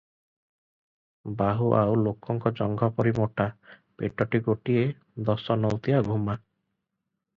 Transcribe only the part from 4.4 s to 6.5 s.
ଗୋଟିଏ ଦଶ ନୌତିଆ ଘୁମା।